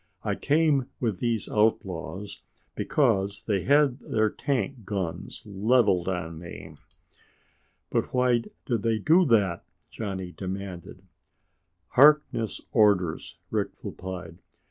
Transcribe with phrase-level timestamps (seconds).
[0.23, 2.41] I came with these outlaws
[2.73, 6.73] because they had their tank guns leveled on me."
[7.91, 11.03] "But why did they do that?" Johnny demanded.
[11.89, 14.39] "Harkness' orders," Rick replied.